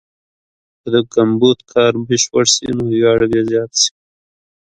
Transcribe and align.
که 0.79 0.87
د 0.93 0.95
ګمبد 1.13 1.59
کار 1.71 1.93
بشپړ 2.07 2.45
سي، 2.55 2.67
نو 2.77 2.83
ویاړ 2.93 3.19
به 3.31 3.39
زیات 3.49 3.71
سي. 3.81 3.91